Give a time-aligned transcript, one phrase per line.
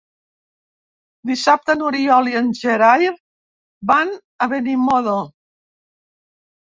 [1.31, 3.13] Dissabte n'Oriol i en Gerai
[3.93, 4.15] van
[4.47, 5.15] a Benimodo.